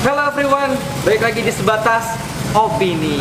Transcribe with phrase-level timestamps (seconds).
[0.00, 0.72] Hello everyone,
[1.04, 2.16] balik lagi di sebatas
[2.56, 3.20] opini.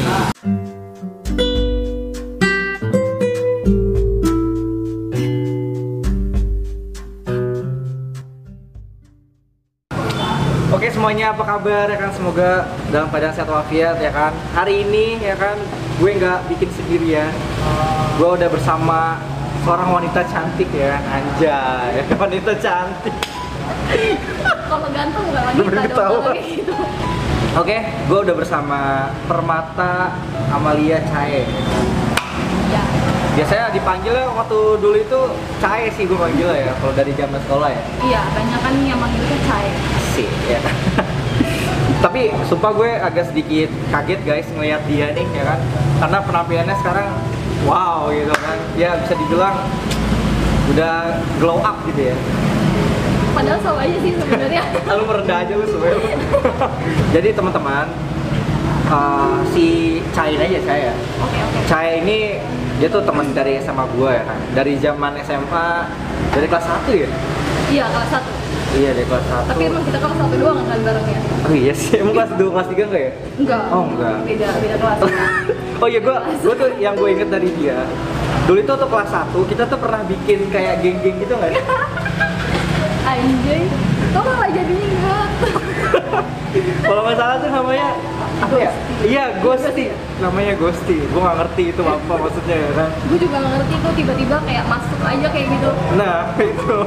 [10.71, 11.91] Oke semuanya apa kabar?
[11.91, 14.31] Ya kan semoga dalam keadaan sehat walafiat ya kan?
[14.55, 15.59] Hari ini ya kan
[15.99, 17.35] gue nggak bikin sendirian.
[18.15, 19.19] Gue udah bersama
[19.67, 20.95] seorang wanita cantik ya.
[21.11, 23.38] Anjay wanita cantik
[24.69, 26.75] Kalau ganteng wanita baru dong kayak gitu.
[27.57, 30.13] Oke, gue udah bersama Permata
[30.53, 31.49] Amalia Cae.
[32.69, 32.83] Ya.
[33.33, 35.19] Biasanya dipanggilnya waktu dulu itu
[35.57, 37.81] Cae sih gue panggilnya ya, kalau dari zaman sekolah ya.
[38.05, 39.67] Iya, banyak kan yang manggil itu Cai.
[40.13, 40.61] Sih, ya.
[42.05, 45.59] Tapi sumpah gue agak sedikit kaget guys ngelihat dia nih ya kan,
[45.99, 47.07] karena penampilannya sekarang
[47.65, 48.57] wow gitu kan.
[48.77, 49.55] Ya bisa dibilang
[50.69, 52.17] udah glow up gitu ya.
[53.39, 54.63] Padahal sama aja sih sebenarnya.
[54.91, 56.15] Lalu merendah aja lu sebenarnya.
[57.15, 57.85] Jadi teman-teman,
[58.85, 59.65] uh, si
[60.11, 60.91] Cain aja saya.
[61.23, 61.59] Oke, oke.
[61.65, 62.35] Cahaya ini
[62.75, 65.67] dia tuh teman dari SMA gue ya kan dari zaman SMA
[66.31, 67.11] dari kelas 1 ya
[67.69, 68.31] Iya, kelas satu.
[68.71, 71.19] iya dari kelas 1 Tapi emang kita kelas satu doang kan barengnya?
[71.43, 73.63] oh iya sih emang kelas 2 kelas 3 enggak ya Enggak.
[73.69, 74.15] Oh, enggak.
[74.23, 74.99] Beda, beda kelas.
[75.83, 77.83] oh iya gue gue tuh yang gue inget dari dia
[78.47, 81.63] dulu itu tuh kelas 1 kita tuh pernah bikin kayak geng-geng gitu nggak sih?
[83.09, 83.63] Anjay.
[84.13, 85.29] Kok malah jadi ingat?
[86.81, 87.87] kalau nggak salah tuh namanya
[88.39, 88.71] apa ya
[89.05, 93.53] iya Ghosty namanya Ghosty gue nggak ngerti itu apa maksudnya ya kan Gue juga nggak
[93.59, 95.69] ngerti tuh tiba-tiba kayak masuk aja kayak gitu.
[95.93, 96.17] Nah
[96.53, 96.77] itu,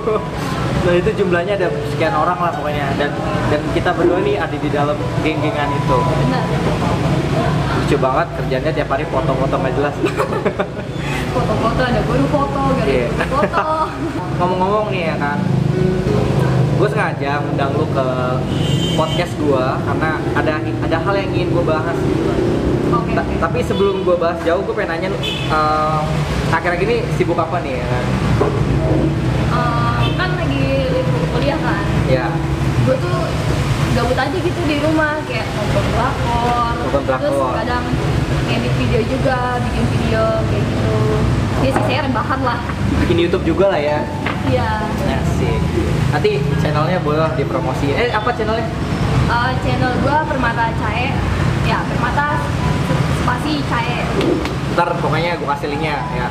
[0.82, 3.10] nah itu jumlahnya ada sekian orang lah pokoknya dan
[3.54, 5.98] dan kita berdua nih ada di dalam geng-gengan itu.
[6.26, 6.42] Benar.
[7.82, 9.94] Lucu banget kerjanya tiap hari foto-foto nggak jelas.
[11.32, 13.64] Foto-foto ada guru foto, gak ada foto.
[14.38, 15.38] Ngomong-ngomong nih ya kan,
[16.76, 18.06] gue sengaja undang lu ke
[18.92, 22.30] podcast gue karena ada ada hal yang ingin gue bahas gitu.
[22.92, 23.34] Oke, Ta- oke.
[23.40, 25.08] Tapi sebelum gue bahas jauh, gue pengen nanya
[25.48, 26.00] eh,
[26.50, 28.04] akhir-akhir ini sibuk apa nih ya kan?
[29.52, 31.84] Eh, kan lagi libur kuliah kan.
[32.10, 32.28] Ya,
[32.84, 33.18] gue tuh
[33.92, 36.74] gabut aja gitu di rumah kayak nonton drakor.
[36.92, 37.84] terus kadang
[38.48, 40.96] edit video juga bikin video kayak gitu
[41.62, 42.58] ya sih saya rebahan lah
[43.02, 43.98] bikin YouTube juga lah ya.
[44.46, 44.82] iya
[45.22, 45.58] Asik.
[46.12, 46.30] Nanti
[46.60, 47.88] channelnya boleh dipromosi.
[47.88, 48.66] Eh apa channelnya?
[49.26, 51.08] Eh, channel gue permata cae
[51.64, 52.42] ya permata
[53.18, 54.02] spasi cae
[54.74, 56.28] Ntar pokoknya gue kasih linknya ya.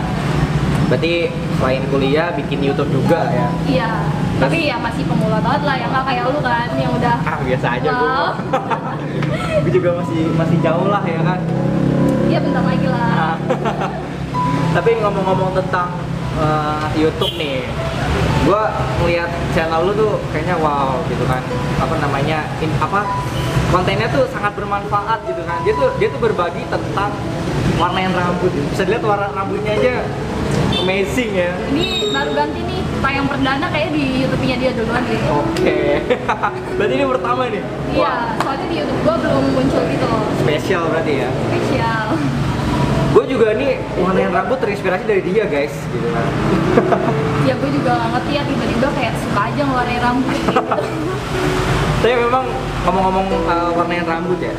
[0.87, 3.47] Berarti selain kuliah bikin YouTube juga ya.
[3.65, 3.91] iya
[4.37, 7.67] tapi ya masih pemula banget lah yang nggak kayak lu kan yang udah Ah biasa
[7.77, 7.89] aja.
[7.89, 8.27] Wow.
[9.63, 11.39] gue juga masih masih jauh lah ya kan.
[12.25, 13.35] iya bentar lagi lah Ah.
[14.71, 15.91] Tapi ngomong-ngomong tentang
[16.35, 17.67] eh, YouTube nih,
[18.41, 18.61] gue
[19.03, 21.43] ngeliat channel lu tuh kayaknya wow gitu kan.
[21.77, 22.47] Apa namanya?
[22.59, 23.03] in- apa
[23.69, 25.59] kontennya tuh sangat bermanfaat gitu kan.
[25.63, 27.11] Dia tuh dia tuh berbagi tentang
[27.75, 28.51] warnain rambut.
[28.71, 29.95] Bisa dilihat warna rambutnya aja
[30.81, 31.53] amazing ya.
[31.69, 35.77] ini baru ganti nih tayang perdana kayak di YouTube-nya dia duluan deh Oke.
[36.77, 37.63] berarti ini pertama nih.
[37.93, 40.09] iya soalnya di YouTube gue belum muncul gitu
[40.41, 41.29] Spesial berarti ya.
[41.29, 42.07] spesial
[43.11, 46.25] Gue juga nih warnain rambut terinspirasi dari dia guys, gitu kan.
[47.43, 50.61] ya gue juga gak ngerti ya tiba-tiba kayak suka aja ngeluarin rambut gitu
[52.01, 52.45] Tapi memang
[52.81, 54.55] ngomong-ngomong uh, warnain rambut ya.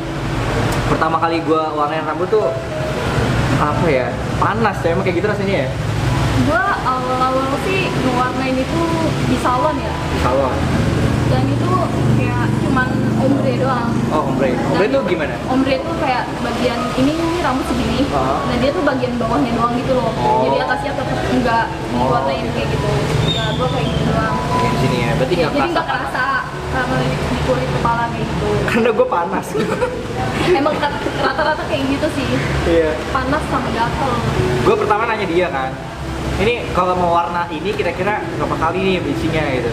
[0.87, 2.45] Pertama kali gue warnain rambut tuh
[3.57, 4.07] apa ya?
[4.37, 5.69] Panas ya, emang kayak gitu rasanya ya.
[6.33, 8.81] gue awal-awal sih ngewarnain itu
[9.27, 10.53] di salon ya Di salon.
[11.25, 11.69] Dan itu
[12.15, 14.53] kayak cuman ombre doang Oh, ombre.
[14.69, 15.33] Ombre tuh gimana?
[15.47, 18.45] ombre tuh kayak bagian ini rambut segini Oh.
[18.45, 20.43] nah dia tuh bagian bawahnya doang gitu loh Oh.
[20.43, 21.97] jadi atasnya tetap enggak Oh.
[22.03, 22.89] diwarnain kayak gitu
[23.29, 25.11] ya gue kayak gitu doang di sini ya.
[25.13, 25.73] Berarti Ya, nggak jadi kerasa.
[25.73, 26.25] nggak kerasa
[26.73, 29.47] karena di di kulit kepala kayak gitu Karena gue panas.
[30.59, 30.73] emang
[31.19, 32.27] rata-rata kayak gitu sih
[32.67, 32.91] Iya.
[33.09, 34.11] panas sama gatel
[34.63, 35.71] gue pertama nanya dia kan
[36.35, 39.69] ini kalau mau warna ini kira-kira berapa kali nih isinya gitu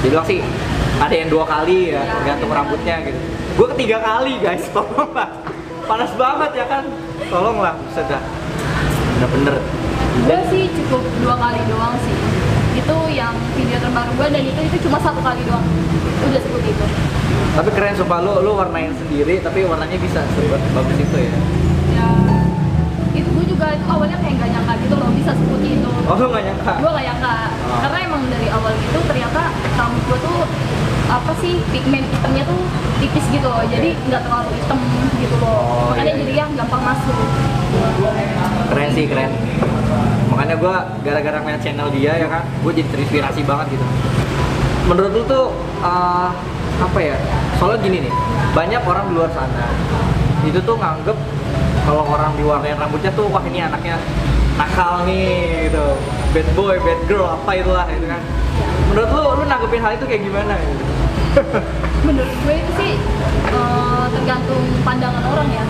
[0.00, 0.40] dia bilang sih
[1.00, 2.34] ada yang dua kali ya iya.
[2.36, 3.18] rambutnya gitu.
[3.56, 4.64] Gue ketiga kali guys.
[4.68, 5.28] Tolonglah
[5.88, 6.84] panas banget ya kan?
[7.32, 8.20] Tolonglah sudah.
[9.16, 9.56] Bener-bener.
[10.28, 12.16] Gue sih cukup dua kali doang sih.
[12.76, 15.64] Itu yang video terbaru gue dan itu itu cuma satu kali doang.
[16.28, 16.84] Udah seperti itu.
[17.56, 18.20] Tapi keren sumpah.
[18.20, 20.20] Lu lu warnain sendiri tapi warnanya bisa
[20.76, 21.34] bagus itu ya.
[21.96, 22.08] Ya
[23.16, 25.88] itu gue juga itu awalnya kayak gak nyangka gitu loh bisa seperti itu.
[26.04, 26.72] Oh lu nggak nyangka?
[26.76, 27.34] Gue gak nyangka.
[27.70, 27.80] Oh.
[27.86, 29.42] karena emang dari awal gitu ternyata
[29.78, 30.38] rambut gue tuh
[31.10, 32.60] apa sih pigmen hitamnya tuh
[33.00, 33.64] tipis gitu loh.
[33.66, 34.78] Jadi nggak terlalu hitam
[35.18, 35.48] gitu loh.
[35.50, 36.20] Oh, makanya iya.
[36.22, 37.16] jadi yang gampang masuk.
[38.70, 39.32] Keren sih keren.
[40.30, 43.86] Makanya gue gara-gara ngeliat channel dia ya kan gue jadi terinspirasi banget gitu.
[44.86, 45.44] Menurut lu tuh
[45.82, 46.30] uh,
[46.80, 47.16] apa ya?
[47.58, 48.14] Soalnya gini nih
[48.56, 49.68] banyak orang di luar sana
[50.40, 51.16] itu tuh nganggep
[51.84, 54.00] kalau orang diwarnain rambutnya tuh wah ini anaknya
[54.56, 55.84] nakal nih gitu.
[56.30, 58.22] Bad boy bad girl apa itulah gitu kan.
[58.90, 60.84] Menurut lu lu nanggepin hal itu kayak gimana gitu?
[62.06, 62.94] menurut gue itu sih
[63.52, 65.64] eh, tergantung pandangan orang ya.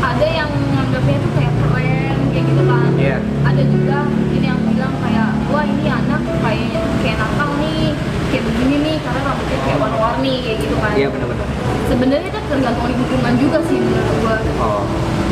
[0.00, 2.90] Ada yang nganggapnya itu kayak keren kayak gitu kan.
[2.96, 3.18] Iya.
[3.44, 7.92] ada juga mungkin yang bilang kayak wah ini anak kayak kayak nakal nih
[8.32, 10.92] kayak begini nih karena rambutnya kayak warna-warni kayak gitu kan.
[10.96, 11.46] Iya bener-bener.
[11.86, 14.82] Sebenarnya itu tergantung lingkungan juga sih menurut gue oh.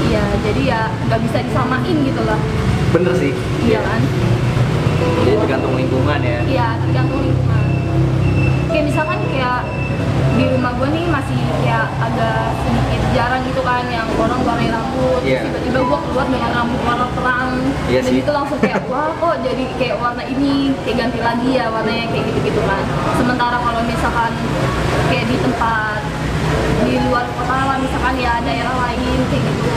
[0.05, 2.39] Iya jadi ya nggak bisa disamain gitu lah
[2.95, 3.33] bener sih.
[3.67, 4.01] Iya kan?
[5.27, 6.41] Jadi tergantung lingkungan ya.
[6.47, 7.74] Iya, tergantung lingkungan.
[8.85, 9.59] Kayak misalkan kayak
[10.37, 15.25] di rumah gue nih masih kayak agak sedikit jarang gitu kan yang orang warnai rambut
[15.25, 17.51] terus tiba-tiba gue keluar dengan rambut warna terang
[17.89, 18.21] Iya dan sih.
[18.21, 22.25] itu langsung kayak wah kok jadi kayak warna ini kayak ganti lagi ya warnanya kayak
[22.29, 22.83] gitu-gitu kan
[23.17, 24.33] sementara kalau misalkan
[25.09, 26.01] kayak di tempat
[26.85, 29.73] di luar kota lah misalkan ya daerah lain kayak gitu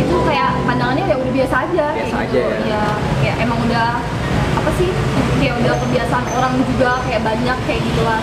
[0.00, 2.40] itu kayak pandangannya ya udah biasa aja kayak Biasa gitu.
[2.40, 2.56] aja ya.
[2.64, 2.84] Iya,
[3.20, 3.88] kayak emang udah
[4.60, 4.88] apa sih
[5.36, 8.20] kayak udah kebiasaan orang juga kayak banyak kayak gitulah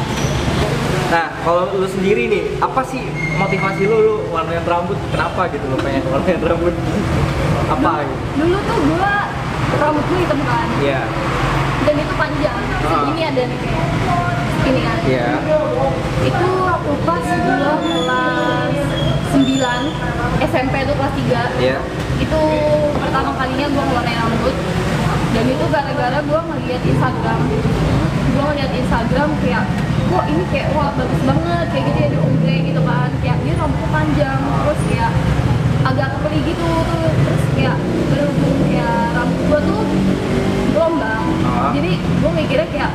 [1.08, 3.00] Nah, kalau lu sendiri nih, apa sih
[3.34, 5.00] motivasi lu lu warnain rambut?
[5.08, 6.76] Kenapa gitu lu pengen warnain rambut?
[7.66, 8.16] Apa gitu?
[8.38, 9.14] dulu tuh gua
[9.78, 11.02] rambut gue hitam kan Iya.
[11.82, 12.84] dan itu panjang Ah.
[12.84, 13.88] segini ada nih kayak
[14.66, 15.28] ini kan Iya.
[16.22, 18.76] itu aku pas gua kelas
[19.32, 19.84] 9
[20.44, 21.78] SMP itu kelas 3 Iya.
[22.20, 22.42] itu
[23.00, 24.56] pertama kalinya gua ngewarnain rambut
[25.38, 27.40] dan itu gara-gara gua ngeliat Instagram.
[28.34, 29.64] Gua ngeliat Instagram kayak
[30.10, 33.10] kok ini kayak wah bagus banget kayak gitu ya di ombre gitu kan.
[33.22, 35.12] Kayak dia rambutnya panjang terus kayak
[35.86, 37.78] agak kepeli gitu tuh terus kayak
[38.10, 39.82] berhubung kayak rambut gua tuh
[40.74, 41.24] gelombang.
[41.46, 41.70] Ah.
[41.78, 42.92] jadi gua mikirnya kayak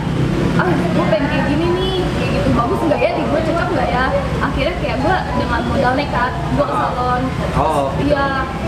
[0.58, 0.66] ah
[0.98, 3.10] gua pengen kayak gini nih kayak gitu bagus nggak ya?
[3.14, 4.04] Di gua cocok nggak ya?
[4.42, 7.22] Akhirnya kayak gua dengan modal nekat gua ke salon.
[7.54, 8.10] Oh, gitu.
[8.10, 8.61] Iya, itu tuh awalnya itu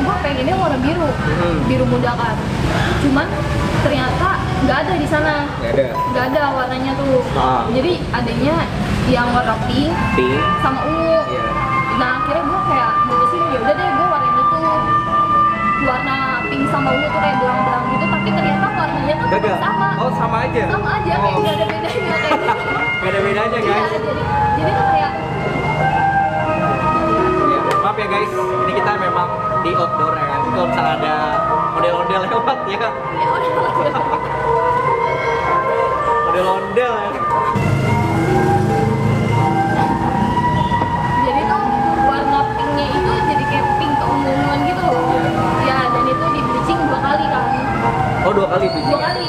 [0.00, 1.58] gue pengennya warna biru, Hmm.
[1.64, 2.36] biru muda kan.
[2.98, 3.26] Cuman
[3.80, 4.28] ternyata
[4.60, 5.86] nggak ada di sana, Nggak ada.
[6.08, 7.22] nggak ada warnanya tuh.
[7.34, 7.62] Ah.
[7.68, 8.54] Jadi adanya
[9.06, 10.42] yang warna pink Pink.
[10.58, 11.18] sama ungu.
[11.26, 11.42] Iya.
[11.96, 14.60] Nah akhirnya gue kayak mutusin ya udah deh gue warnain itu
[15.80, 19.56] warna pink sama ungu tuh kayak belang-belang gitu, tapi ternyata warnanya tuh Gagal.
[19.58, 19.88] sama.
[19.96, 20.64] Oh, sama aja.
[20.68, 21.40] Sama aja kayak Oh.
[21.40, 22.62] nggak ada bedanya kayak gitu.
[22.98, 23.88] Gak ada bedanya, Iya, guys.
[23.88, 24.10] jadi
[24.58, 25.12] jadi tuh kayak
[27.48, 29.28] Ya, maaf ya guys, ini kita memang
[29.68, 30.40] di outdoor ya kan.
[30.48, 31.14] Kalau misalnya ada
[31.76, 32.92] model-model lewat ya kan.
[33.12, 33.28] ya
[36.24, 37.10] Model-model ya.
[41.20, 41.60] jadi tuh
[42.04, 45.04] warna pinknya itu jadi kayak pink keunguan gitu loh
[45.62, 47.46] ya dan itu di bleaching dua kali kan
[48.26, 48.80] Oh, dua kali tuh.
[48.84, 49.24] dua kali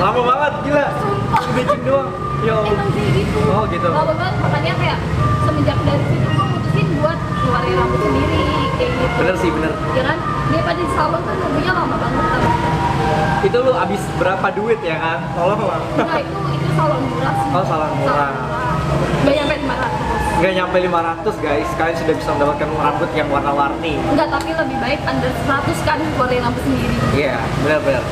[0.00, 0.86] Lama banget, gila.
[0.96, 2.08] sumpah Bleaching doang.
[2.40, 3.84] Ya emang kayak gitu Oh, gitu.
[3.86, 4.98] lama banget makanya kayak
[5.42, 8.40] semenjak dari situ gue mutusin buat keluarin rambut sendiri
[8.72, 9.72] kayak gitu Bener sih, bener.
[9.92, 10.18] ya kan
[10.48, 12.40] daripada di salon kan nunggunya lama banget kan
[13.42, 15.18] Itu lu abis berapa duit ya kan?
[15.30, 15.80] Tolong lah.
[16.00, 18.32] nah itu itu salon murah sih Oh, salon murah.
[19.20, 23.94] gak nyampe 500 Nggak nyampe 500 guys, kalian sudah bisa mendapatkan rambut yang warna-warni.
[24.00, 28.04] enggak tapi lebih baik under 100 kan keluarin rambut sendiri Iya, benar-benar.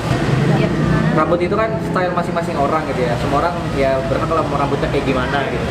[1.19, 3.19] Rambut itu kan style masing-masing orang gitu ya.
[3.19, 5.67] Semua orang ya berhak lah mau rambutnya kayak gimana gitu.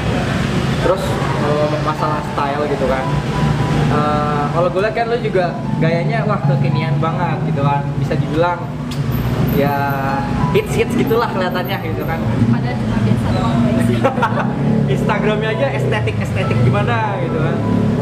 [0.83, 1.03] Terus
[1.39, 3.05] kalau masalah style gitu kan.
[3.87, 7.79] eh, kalau gue lihat kan lu juga gayanya wah kekinian banget gitu kan.
[7.95, 8.59] Bisa dibilang
[9.55, 9.75] ya
[10.51, 12.19] hits hits gitulah kelihatannya gitu kan.
[12.51, 13.27] padahal cuma biasa
[14.93, 17.55] Instagramnya aja estetik estetik gimana gitu kan.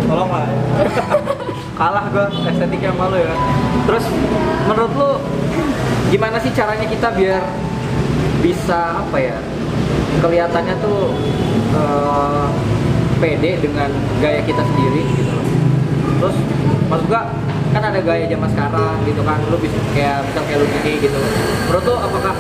[0.09, 0.49] Tolong lah.
[1.79, 3.37] Kalah gue estetiknya malu ya.
[3.85, 4.05] Terus
[4.65, 5.11] menurut lu
[6.13, 7.43] gimana sih caranya kita biar
[8.41, 9.37] bisa apa ya
[10.21, 11.11] kelihatannya tuh
[11.75, 12.47] eh,
[13.17, 13.89] pede dengan
[14.21, 15.47] gaya kita sendiri gitu loh.
[16.21, 16.37] Terus
[16.87, 17.23] maksud gua
[17.75, 21.19] kan ada gaya zaman sekarang gitu kan lu bisa kayak misal kayak lu gini gitu
[21.67, 22.31] menurut lu apakah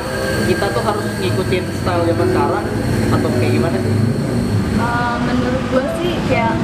[0.47, 2.65] kita tuh harus ngikutin style zaman sekarang
[3.11, 3.95] atau kayak gimana sih?
[4.79, 6.55] Uh, menurut gue sih kayak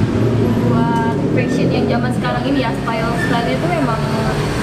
[0.72, 1.01] buat
[1.32, 4.00] fashion yang zaman sekarang ini ya style style itu memang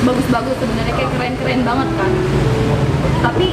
[0.05, 2.11] bagus-bagus sebenarnya kayak keren-keren banget kan.
[3.19, 3.47] Tapi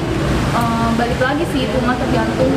[0.54, 2.52] uh, balik lagi sih itu mah tergantung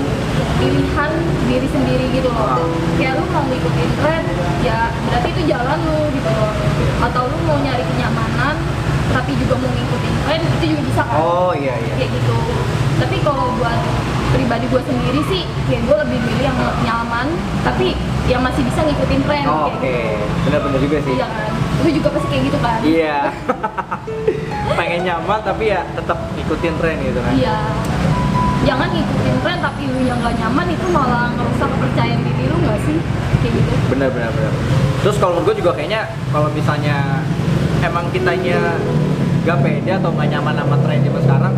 [0.59, 1.11] pilihan
[1.47, 2.69] diri sendiri gitu loh.
[2.99, 4.23] Kayak lu mau ngikutin tren
[4.61, 6.53] ya berarti itu jalan lu gitu loh.
[7.01, 8.55] Atau lu mau nyari kenyamanan
[9.49, 11.19] juga mau ngikutin tren itu juga bisa kan.
[11.25, 11.93] Oh iya iya.
[11.97, 12.35] Kayak gitu.
[12.99, 13.79] Tapi kalau buat
[14.29, 17.27] pribadi gue sendiri sih kayak gue lebih milih yang nyaman
[17.65, 17.98] tapi
[18.29, 21.13] yang masih bisa ngikutin tren Oh, oke gitu benar-benar juga sih.
[21.17, 21.51] Iya kan?
[21.79, 22.79] Lu juga pasti kayak gitu kan?
[22.81, 23.17] Iya.
[24.77, 27.33] Pengen nyaman tapi ya tetap ikutin tren gitu kan.
[27.33, 27.57] Iya.
[28.65, 32.79] Jangan ngikutin tren tapi lu yang gak nyaman itu malah ngerusak kepercayaan diri lu gak
[32.86, 32.98] sih?
[33.41, 33.71] Kayak gitu.
[33.93, 34.53] Benar benar benar.
[35.00, 36.98] Terus kalau menurut gue juga kayaknya kalau misalnya
[37.81, 38.77] emang kitanya
[39.48, 41.53] gak pede atau gak nyaman sama tren zaman sekarang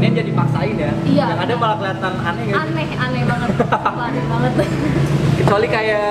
[0.00, 0.92] ini jadi paksain ya?
[1.04, 1.24] Iya.
[1.32, 3.48] yang ada malah kelihatan aneh gitu aneh aneh banget.
[4.06, 4.52] Aneh banget.
[5.40, 6.10] Kecuali kayak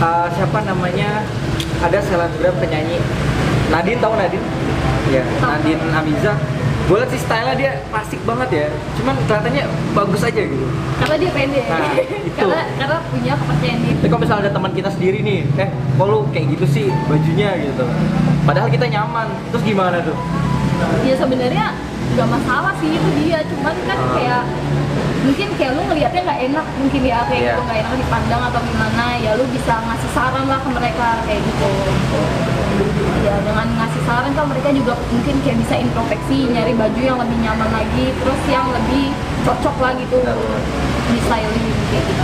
[0.00, 1.24] uh, siapa namanya?
[1.82, 2.98] Ada selebgram penyanyi.
[3.68, 4.46] Nadine tahu Nadine?
[5.12, 5.24] Ya.
[5.42, 6.32] Nadine Amiza.
[6.84, 8.66] Gue liat sih stylenya dia klasik banget ya.
[9.00, 9.64] Cuman kelihatannya
[9.96, 10.66] bagus aja gitu.
[11.00, 11.60] Karena dia pede.
[11.64, 11.80] Nah,
[12.28, 12.36] itu.
[12.36, 13.94] karena karena punya kepercayaan diri.
[13.96, 17.56] Tapi kalau misalnya ada teman kita sendiri nih eh kok lu kayak gitu sih bajunya?
[17.56, 17.84] gitu.
[18.44, 19.32] Padahal kita nyaman.
[19.48, 20.16] Terus gimana tuh
[21.02, 21.66] ya sebenarnya
[22.14, 24.12] nggak masalah sih itu dia cuman kan Ah.
[24.14, 24.42] kayak
[25.24, 27.50] mungkin kayak lu ngelihatnya nggak enak mungkin ya kayak Iya.
[27.50, 31.40] gitu nggak enak dipandang atau gimana ya lu bisa ngasih saran lah ke mereka kayak
[31.40, 31.68] gitu
[33.24, 37.38] ya dengan ngasih saran kan mereka juga mungkin kayak bisa introspeksi nyari baju yang lebih
[37.40, 39.04] nyaman lagi terus yang lebih
[39.42, 40.18] cocok lah gitu
[41.04, 42.22] di styling kayak gitu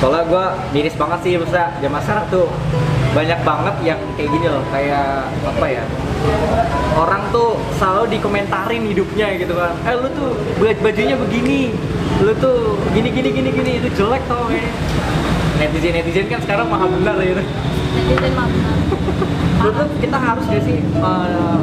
[0.00, 2.46] soalnya gue miris banget sih maksudnya zaman sekarang tuh
[3.10, 5.84] banyak banget yang kayak gini loh kayak apa ya
[6.96, 9.72] orang tuh selalu dikomentarin hidupnya gitu kan.
[9.88, 11.72] Eh lu tuh baj- bajunya begini
[12.20, 14.72] lu tuh gini gini gini gini itu jelek tau kayaknya
[15.56, 17.40] netizen netizen kan sekarang maha benar gitu
[17.96, 18.76] netizen mah benar.
[19.60, 21.58] Lu kita harus gak sih eh,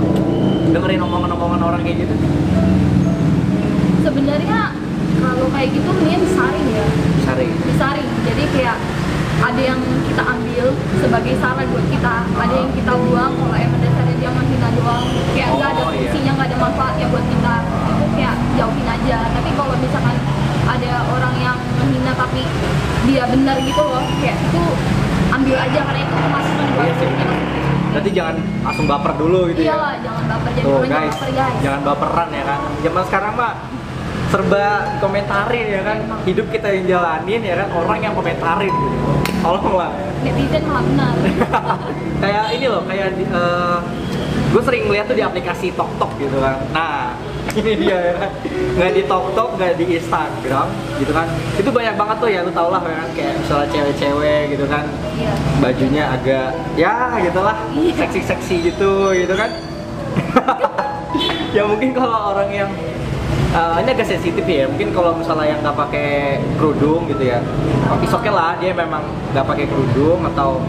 [0.73, 2.15] dengerin omongan-omongan orang kayak gitu?
[4.05, 4.59] Sebenarnya
[5.17, 6.85] kalau kayak gitu mendingan disaring ya.
[7.25, 8.09] Sari disaring.
[8.25, 8.77] Jadi kayak
[9.37, 10.65] ada yang kita ambil
[10.97, 13.81] sebagai saran buat kita ada yang kita buang kalau emang
[14.17, 15.97] dia menghina doang kayak nggak ada Oh, iya.
[16.01, 17.53] fungsinya nggak ada manfaatnya buat kita
[17.88, 20.15] itu kayak jauhin aja tapi kalau misalkan
[20.67, 22.41] ada orang yang menghina tapi
[23.05, 24.63] dia benar gitu loh kayak itu
[25.29, 27.09] ambil aja karena itu masukan buat Iya sih.
[27.09, 27.33] kita
[27.88, 31.13] berarti jangan langsung baper dulu gitu ya iyalah jangan baper jadi Tuh orang jangan guys,
[31.13, 32.59] baper guys jangan baperan ya kan.
[32.79, 33.53] Zaman sekarang mah
[34.27, 34.63] serba
[35.00, 35.97] komentarin ya kan.
[36.21, 38.97] Hidup kita yang jalanin ya kan, orang yang komentarin gitu.
[39.39, 39.91] Tolonglah.
[40.17, 41.13] netizen malah benar
[42.21, 43.15] kayak ini loh, kayak
[44.48, 46.57] gue sering ngeliat tuh di aplikasi TokTok gitu kan.
[46.72, 47.13] Nah,
[47.60, 48.15] ini dia ya.
[48.79, 50.67] Nggak di TokTok, nggak di Instagram
[51.00, 51.27] gitu kan.
[51.60, 53.10] Itu banyak banget tuh ya, lu tau lah ya kan.
[53.13, 54.86] Kayak misalnya cewek-cewek gitu kan.
[55.19, 57.93] iya Bajunya agak, ya gitulah, Iya.
[58.05, 59.51] seksi-seksi gitu gitu kan.
[61.55, 62.69] ya mungkin kalau orang yang
[63.53, 67.39] eh, ini agak sensitif ya mungkin kalau misalnya yang nggak pakai kerudung gitu ya
[67.89, 69.03] oke oke lah dia memang
[69.34, 70.62] nggak pakai kerudung atau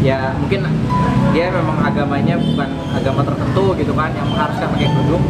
[0.00, 0.64] ya mungkin
[1.30, 5.24] dia memang agamanya bukan agama tertentu gitu kan yang mengharuskan pakai kerudung.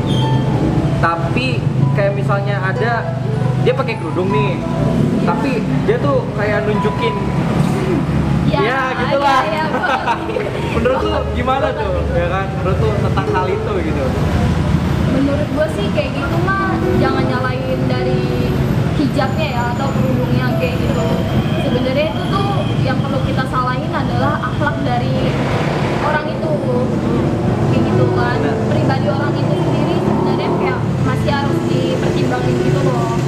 [1.00, 1.46] Tapi
[1.92, 2.92] kayak misalnya ada
[3.62, 4.56] dia pakai kerudung nih.
[5.26, 7.14] Tapi dia tuh kayak nunjukin
[8.50, 9.40] ya, gitulah.
[9.46, 10.18] iya, iya, gua-
[10.74, 11.92] menurut lu gimana tuh?
[12.12, 12.46] Ya kan?
[12.60, 14.04] Menurut lu tentang hal itu gitu.
[15.10, 18.22] Menurut gue sih kayak gitu mah jangan nyalain dari
[19.00, 21.06] hijabnya ya atau kerudungnya kayak gitu.
[21.64, 22.48] Sebenarnya itu tuh
[22.84, 25.32] yang perlu kita salahin adalah akhlak dari
[26.04, 26.52] orang itu.
[27.72, 28.40] Kayak gitu kan.
[28.68, 30.78] Pribadi orang itu sendiri sebenarnya kayak
[31.08, 33.19] masih harus dipertimbangin gitu loh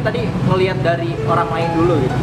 [0.00, 2.16] kan tadi ngelihat dari orang lain dulu gitu.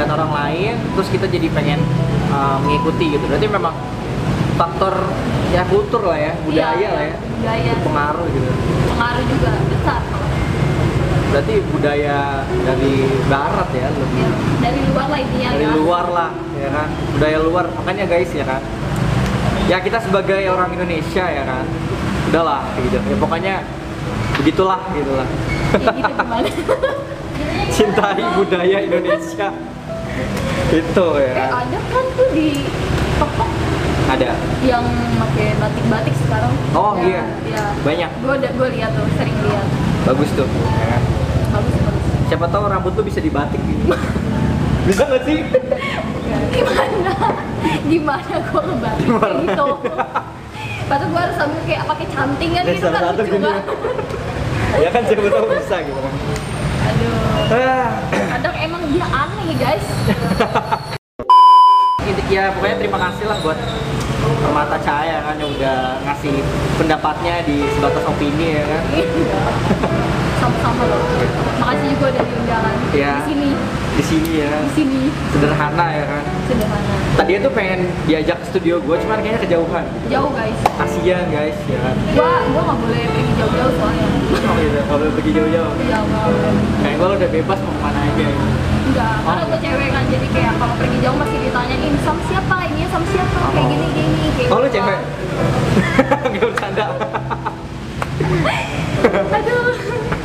[0.00, 1.84] Lihat orang lain terus kita jadi pengen
[2.32, 3.24] uh, mengikuti gitu.
[3.28, 3.76] Berarti memang
[4.56, 4.96] faktor
[5.52, 7.72] ya kultur lah ya budaya Iya, lah ya budaya.
[7.84, 8.50] pengaruh gitu.
[8.96, 10.00] Pengaruh juga besar.
[11.30, 12.18] Berarti budaya
[12.64, 12.94] dari
[13.28, 14.30] barat ya lebih ya,
[14.64, 15.72] dari luar lah intinya dari ya.
[15.76, 16.88] luar lah ya kan?
[17.20, 18.62] Budaya luar makanya guys ya kan?
[19.68, 21.68] Ya kita sebagai orang Indonesia ya kan?
[22.32, 22.96] Udahlah gitu.
[22.96, 23.54] Ya pokoknya
[24.40, 24.80] begitulah.
[24.96, 25.28] Gitulah
[25.76, 26.48] ya gitu gimana?
[27.76, 29.48] Cintai budaya Indonesia.
[30.70, 31.32] Itu ya.
[31.36, 32.48] Eh ada kan tuh di
[33.20, 33.44] toko
[34.10, 34.30] ada.
[34.64, 34.84] Yang
[35.20, 36.52] pakai batik-batik sekarang?
[36.74, 37.24] Oh, Ya, iya.
[37.46, 37.64] ya.
[37.86, 38.10] banyak.
[38.24, 39.66] Gue udah gue lihat tuh sering lihat.
[40.08, 40.48] Bagus tuh.
[40.48, 40.98] Ya
[41.50, 42.04] bagus bagus.
[42.30, 43.84] Siapa tahu rambut tuh bisa dibatik gitu.
[44.80, 45.38] Bisa nggak sih?
[46.50, 47.12] Gimana?
[47.86, 49.06] Gimana gue ngebatik
[49.44, 49.66] gitu?
[50.90, 53.64] Padahal gue harus sambil kayak pakai canting kan Dari gitu kan lucu banget.
[54.78, 56.12] Ya kan siapa tahu bisa gitu kan
[56.80, 57.12] Aduh,
[57.50, 57.90] Ah.
[58.30, 59.86] kadang emang dia aneh guys.
[62.30, 63.58] ya pokoknya terima kasih lah buat
[64.20, 66.30] Permata Cahaya kan yang udah ngasih
[66.78, 68.82] pendapatnya di sebatas opini ya kan.
[70.38, 71.02] sama-sama loh
[71.58, 73.14] makasih juga udah diundang Iya.
[73.18, 73.50] di sini
[73.98, 75.00] Di sini ya di sini
[75.34, 76.24] Sederhana ya kan.
[76.50, 79.84] Sederhana Tadi tuh pengen diajak ke studio gue, cuman kayaknya kejauhan.
[80.08, 81.94] jauh guys Kasian guys ya kan.
[82.10, 84.06] gua gua nggak boleh pergi jauh-jauh soalnya
[84.40, 85.72] Oh gitu, kalau boleh pergi jauh-jauh.
[85.80, 88.24] jauh nggak boleh Kayak gue udah bebas mau ke mana aja.
[88.24, 88.34] Ya.
[88.82, 89.46] enggak karena Oh.
[89.46, 93.38] gue cewek kan jadi kayak kalau pergi jauh masih ditanyain sama siapa ini sama siapa
[93.46, 93.70] kayak Oh.
[93.70, 94.74] gini gini kayak Oh lu gitu.
[94.76, 95.00] cewek?
[96.32, 96.86] Gak bercanda.
[99.30, 99.72] aduh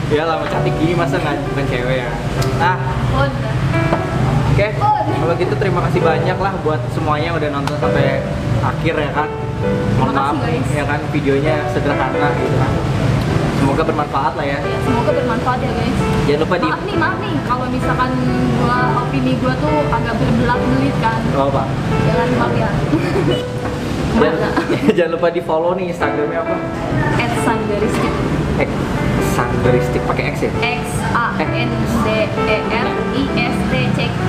[0.08, 2.10] ya lah, mau cantik gini masa nggak bukan cewek ya.
[2.56, 2.76] Nah,
[3.16, 3.26] oh.
[4.56, 5.04] Oke, Oh.
[5.04, 8.24] kalau gitu terima kasih banyak lah buat semuanya udah nonton sampai
[8.64, 9.28] akhir ya kan.
[10.00, 10.64] Mohon maaf guys.
[10.72, 12.72] ya kan videonya sederhana gitu kan.
[13.60, 14.60] Semoga bermanfaat lah ya.
[14.64, 18.12] ya semoga bermanfaat ya guys Jangan lupa di maaf nih maaf nih kalau misalkan
[18.62, 21.64] gua opini gua tuh agak berbelat belit kan oh, apa?
[22.06, 22.70] jangan maaf ya
[24.16, 24.40] Jangan,
[24.96, 26.56] jangan lupa di follow nih Instagramnya apa?
[27.20, 28.14] at Sandaristik
[28.56, 28.70] X
[29.34, 30.52] Sanderistik pakai X ya?
[30.62, 31.72] X A N
[32.06, 32.08] D
[32.48, 32.55] E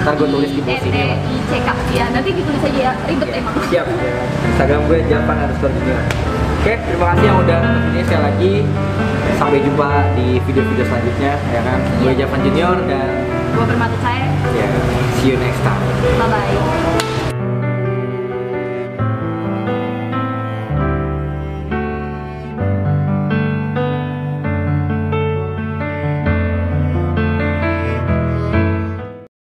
[0.06, 1.16] Ntar gua tulis di bawah sini ya.
[1.50, 3.86] K ya nanti ditulis aja ya ribet emang Siap.
[3.90, 4.14] Ya.
[4.54, 5.98] Instagram gue Japan underscore junior.
[6.62, 8.54] Oke, terima kasih yang udah nonton video sekali lagi.
[9.34, 11.78] Sampai jumpa di video-video selanjutnya ya kan.
[11.98, 12.22] Gue Iya.
[12.22, 13.10] Javan Junior dan
[13.50, 14.68] gua bermata saya ya
[15.18, 15.82] see you next time.
[16.22, 17.05] bye bye